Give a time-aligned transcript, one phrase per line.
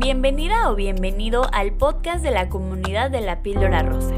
[0.00, 4.14] Bienvenida o bienvenido al podcast de la comunidad de la píldora rosa.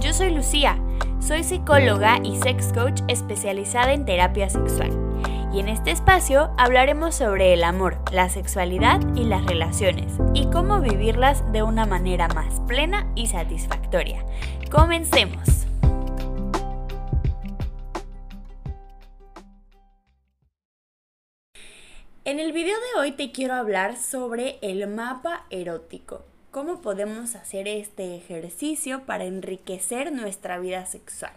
[0.00, 0.78] Yo soy Lucía,
[1.18, 4.92] soy psicóloga y sex coach especializada en terapia sexual.
[5.52, 10.80] Y en este espacio hablaremos sobre el amor, la sexualidad y las relaciones y cómo
[10.80, 14.24] vivirlas de una manera más plena y satisfactoria.
[14.70, 15.63] Comencemos.
[22.26, 26.24] En el video de hoy te quiero hablar sobre el mapa erótico.
[26.50, 31.34] ¿Cómo podemos hacer este ejercicio para enriquecer nuestra vida sexual?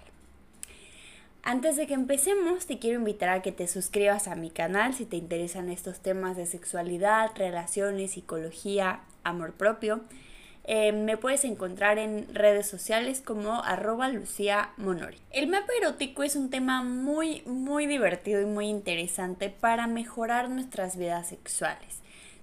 [1.43, 5.05] Antes de que empecemos, te quiero invitar a que te suscribas a mi canal si
[5.05, 9.99] te interesan estos temas de sexualidad, relaciones, psicología, amor propio.
[10.69, 15.17] Eh, me puedes encontrar en redes sociales como arroba Lucía Monori.
[15.31, 20.97] El mapa erótico es un tema muy, muy divertido y muy interesante para mejorar nuestras
[20.97, 21.99] vidas sexuales.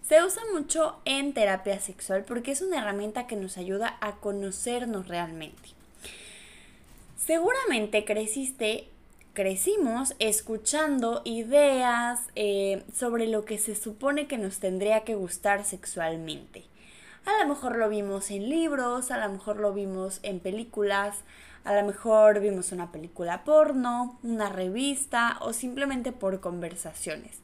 [0.08, 5.06] Se usa mucho en terapia sexual porque es una herramienta que nos ayuda a conocernos
[5.06, 5.68] realmente.
[7.18, 8.88] Seguramente creciste,
[9.34, 16.64] crecimos escuchando ideas eh, sobre lo que se supone que nos tendría que gustar sexualmente.
[17.26, 21.16] A lo mejor lo vimos en libros, a lo mejor lo vimos en películas,
[21.64, 27.38] a lo mejor vimos una película porno, una revista o simplemente por conversaciones.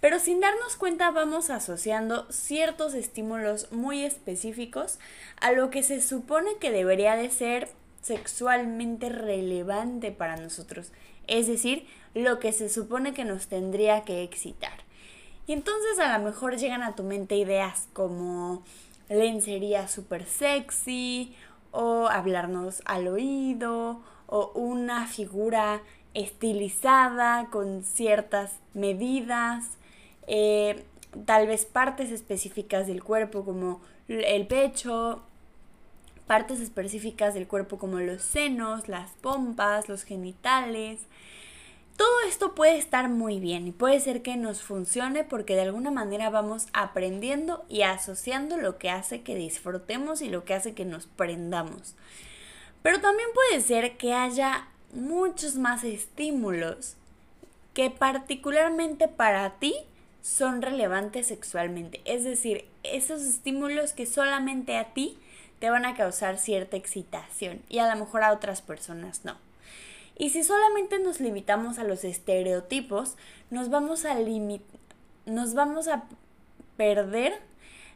[0.00, 4.98] Pero sin darnos cuenta vamos asociando ciertos estímulos muy específicos
[5.40, 7.70] a lo que se supone que debería de ser
[8.02, 10.92] sexualmente relevante para nosotros,
[11.26, 14.84] es decir, lo que se supone que nos tendría que excitar.
[15.46, 18.62] Y entonces a lo mejor llegan a tu mente ideas como
[19.08, 21.34] lencería súper sexy
[21.70, 25.82] o hablarnos al oído o una figura
[26.14, 29.64] estilizada con ciertas medidas,
[30.26, 30.84] eh,
[31.26, 35.22] tal vez partes específicas del cuerpo como el pecho,
[36.26, 41.00] partes específicas del cuerpo como los senos, las pompas, los genitales,
[41.96, 45.90] todo esto puede estar muy bien y puede ser que nos funcione porque de alguna
[45.90, 50.84] manera vamos aprendiendo y asociando lo que hace que disfrutemos y lo que hace que
[50.84, 51.94] nos prendamos.
[52.82, 56.96] Pero también puede ser que haya muchos más estímulos
[57.74, 59.74] que particularmente para ti
[60.22, 62.00] son relevantes sexualmente.
[62.04, 65.18] Es decir, esos estímulos que solamente a ti
[65.60, 69.43] te van a causar cierta excitación y a lo mejor a otras personas no.
[70.16, 73.16] Y si solamente nos limitamos a los estereotipos,
[73.50, 74.16] nos vamos a
[75.26, 76.04] nos vamos a
[76.76, 77.40] perder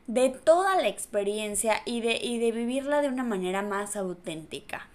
[0.06, 4.88] de toda la experiencia y de, y de vivirla de una manera más auténtica.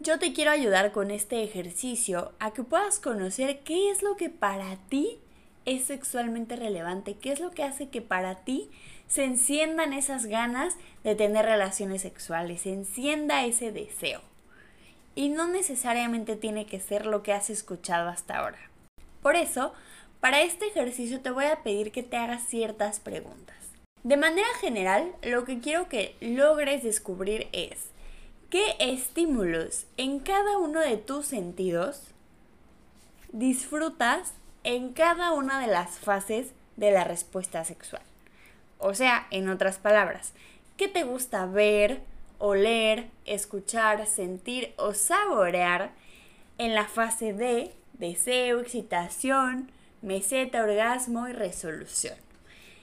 [0.00, 4.28] Yo te quiero ayudar con este ejercicio a que puedas conocer qué es lo que
[4.28, 5.18] para ti
[5.66, 8.70] es sexualmente relevante, qué es lo que hace que para ti
[9.08, 14.20] se enciendan esas ganas de tener relaciones sexuales, se encienda ese deseo
[15.16, 18.58] y no necesariamente tiene que ser lo que has escuchado hasta ahora.
[19.22, 19.72] Por eso,
[20.20, 23.56] para este ejercicio te voy a pedir que te hagas ciertas preguntas.
[24.04, 27.86] De manera general, lo que quiero que logres descubrir es
[28.50, 32.02] qué estímulos en cada uno de tus sentidos
[33.32, 34.32] disfrutas
[34.64, 38.02] en cada una de las fases de la respuesta sexual.
[38.78, 40.32] O sea, en otras palabras,
[40.76, 42.02] ¿qué te gusta ver,
[42.38, 45.90] oler, escuchar, sentir o saborear
[46.58, 49.70] en la fase de deseo, excitación,
[50.02, 52.14] meseta, orgasmo y resolución.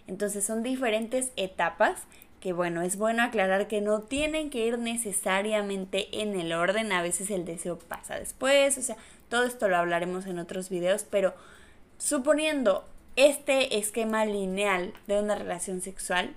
[0.08, 2.04] Entonces son diferentes etapas
[2.44, 7.02] que bueno, es bueno aclarar que no tienen que ir necesariamente en el orden, a
[7.02, 8.98] veces el deseo pasa después, o sea,
[9.30, 11.34] todo esto lo hablaremos en otros videos, pero
[11.98, 12.86] suponiendo
[13.16, 16.36] este esquema lineal de una relación sexual,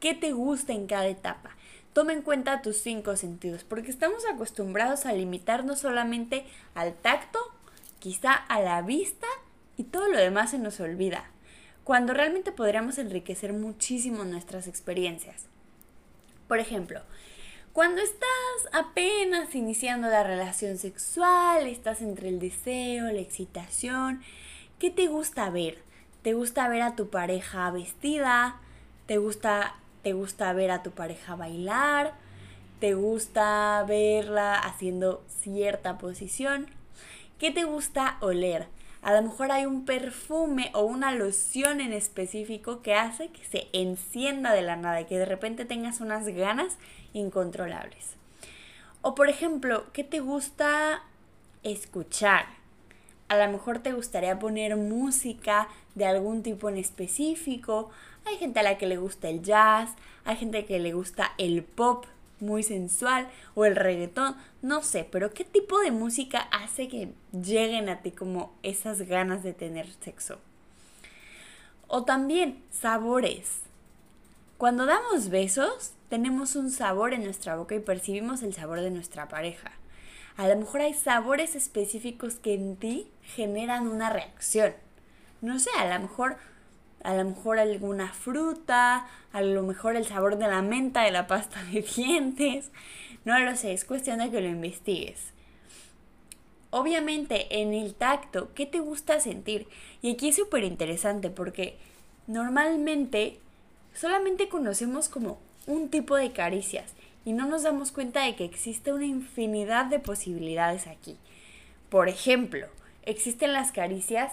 [0.00, 1.50] ¿qué te gusta en cada etapa?
[1.98, 7.40] Toma en cuenta tus cinco sentidos, porque estamos acostumbrados a limitarnos solamente al tacto,
[7.98, 9.26] quizá a la vista
[9.76, 11.24] y todo lo demás se nos olvida,
[11.82, 15.46] cuando realmente podríamos enriquecer muchísimo nuestras experiencias.
[16.46, 17.02] Por ejemplo,
[17.72, 18.28] cuando estás
[18.70, 24.22] apenas iniciando la relación sexual, estás entre el deseo, la excitación,
[24.78, 25.78] ¿qué te gusta ver?
[26.22, 28.60] ¿Te gusta ver a tu pareja vestida?
[29.06, 32.14] ¿Te gusta te gusta ver a tu pareja bailar,
[32.80, 36.66] te gusta verla haciendo cierta posición,
[37.38, 38.66] ¿qué te gusta oler?
[39.02, 43.68] A lo mejor hay un perfume o una loción en específico que hace que se
[43.72, 46.76] encienda de la nada y que de repente tengas unas ganas
[47.12, 48.16] incontrolables.
[49.02, 51.02] O por ejemplo, ¿qué te gusta
[51.62, 52.46] escuchar?
[53.28, 57.90] A lo mejor te gustaría poner música de algún tipo en específico.
[58.24, 59.90] Hay gente a la que le gusta el jazz,
[60.24, 62.06] hay gente que le gusta el pop
[62.40, 67.88] muy sensual o el reggaetón, no sé, pero ¿qué tipo de música hace que lleguen
[67.88, 70.38] a ti como esas ganas de tener sexo?
[71.86, 73.60] O también sabores.
[74.56, 79.28] Cuando damos besos, tenemos un sabor en nuestra boca y percibimos el sabor de nuestra
[79.28, 79.72] pareja.
[80.38, 84.72] A lo mejor hay sabores específicos que en ti generan una reacción.
[85.40, 86.36] No sé, a lo mejor
[87.02, 91.26] a lo mejor alguna fruta, a lo mejor el sabor de la menta de la
[91.26, 92.70] pasta de dientes.
[93.24, 95.32] No lo sé, es cuestión de que lo investigues.
[96.70, 99.66] Obviamente en el tacto, ¿qué te gusta sentir?
[100.02, 101.78] Y aquí es súper interesante porque
[102.28, 103.40] normalmente
[103.92, 106.94] solamente conocemos como un tipo de caricias
[107.24, 111.16] y no nos damos cuenta de que existe una infinidad de posibilidades aquí.
[111.90, 112.66] Por ejemplo,
[113.04, 114.32] existen las caricias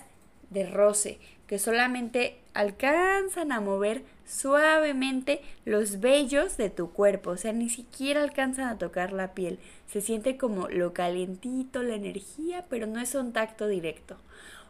[0.50, 7.54] de roce, que solamente alcanzan a mover suavemente los vellos de tu cuerpo, o sea,
[7.54, 9.60] ni siquiera alcanzan a tocar la piel.
[9.88, 14.18] Se siente como lo calientito, la energía, pero no es un tacto directo.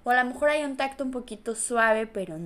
[0.03, 2.37] O a lo mejor hay un tacto un poquito suave, pero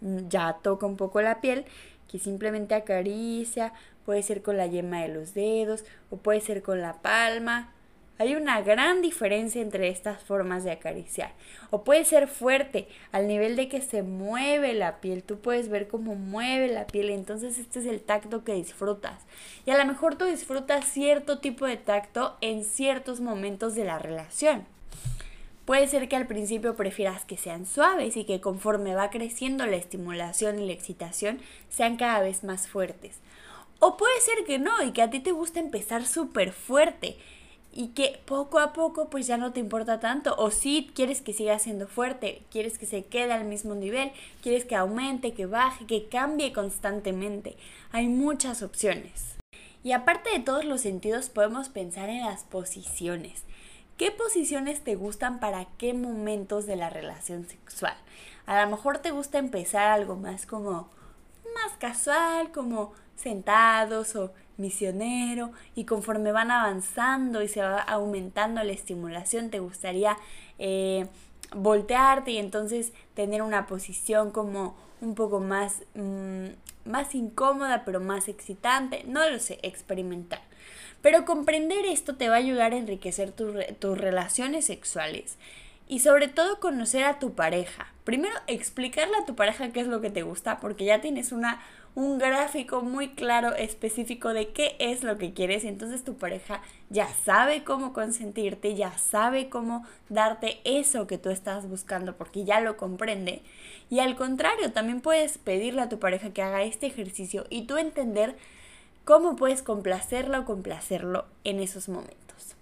[0.00, 1.64] ya toca un poco la piel,
[2.10, 3.72] que simplemente acaricia,
[4.08, 7.74] puede ser con la yema de los dedos o puede ser con la palma
[8.16, 11.34] hay una gran diferencia entre estas formas de acariciar.
[11.68, 15.22] O puede ser fuerte al nivel de que se mueve la piel.
[15.22, 17.10] Tú puedes ver cómo mueve la piel.
[17.10, 19.26] Entonces este es el tacto que disfrutas.
[19.66, 23.98] Y a lo mejor tú disfrutas cierto tipo de tacto en ciertos momentos de la
[23.98, 24.64] relación.
[25.68, 29.76] Puede ser que al principio prefieras que sean suaves y que conforme va creciendo la
[29.76, 33.20] estimulación y la excitación sean cada vez más fuertes.
[33.80, 37.16] O puede ser que no y que a ti te gusta empezar súper fuerte
[37.72, 41.32] y que poco a poco pues ya no te importa tanto o si quieres que
[41.32, 44.10] siga siendo fuerte, quieres que se quede al mismo nivel,
[44.42, 47.56] quieres que aumente, que baje, que cambie constantemente.
[47.92, 49.36] Hay muchas opciones.
[49.84, 53.44] Y aparte de todos los sentidos podemos pensar en las posiciones.
[53.96, 57.96] ¿Qué posiciones te gustan para qué momentos de la relación sexual?
[58.46, 60.88] A lo mejor te gusta empezar algo más como
[61.78, 69.50] casual, como sentados o misionero y conforme van avanzando y se va aumentando la estimulación,
[69.50, 70.16] te gustaría
[70.58, 71.06] eh,
[71.54, 76.46] voltearte y entonces tener una posición como un poco más, mm,
[76.84, 80.40] más incómoda pero más excitante, no lo sé, experimentar.
[81.00, 85.38] Pero comprender esto te va a ayudar a enriquecer tus relaciones sexuales
[85.86, 87.92] y sobre todo conocer a tu pareja.
[88.08, 91.60] Primero explicarle a tu pareja qué es lo que te gusta porque ya tienes una
[91.94, 96.62] un gráfico muy claro, específico de qué es lo que quieres y entonces tu pareja
[96.88, 102.60] ya sabe cómo consentirte, ya sabe cómo darte eso que tú estás buscando porque ya
[102.60, 103.42] lo comprende.
[103.90, 107.76] Y al contrario, también puedes pedirle a tu pareja que haga este ejercicio y tú
[107.76, 108.38] entender
[109.04, 112.56] cómo puedes complacerla o complacerlo en esos momentos.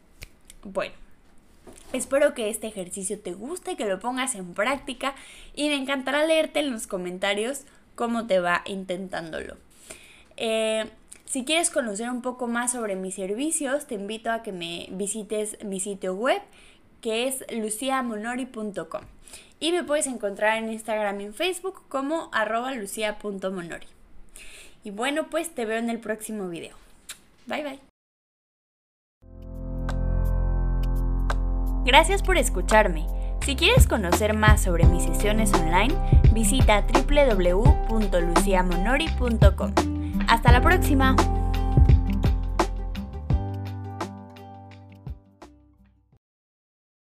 [0.65, 1.06] Bueno.
[1.93, 5.15] Espero que este ejercicio te guste, que lo pongas en práctica
[5.55, 7.63] y me encantará leerte en los comentarios
[7.95, 9.57] cómo te va intentándolo.
[10.37, 10.85] Eh,
[11.25, 15.63] si quieres conocer un poco más sobre mis servicios, te invito a que me visites
[15.65, 16.41] mi sitio web
[17.01, 19.03] que es luciamonori.com
[19.61, 23.87] y me puedes encontrar en Instagram y en Facebook como arroba lucia.monori.
[24.85, 26.77] Y bueno, pues te veo en el próximo video.
[27.47, 27.96] Bye bye.
[31.87, 33.07] Gracias por escucharme.
[33.43, 35.95] Si quieres conocer más sobre mis sesiones online,
[36.33, 39.73] visita www.luciamonori.com.
[40.27, 41.15] Hasta la próxima.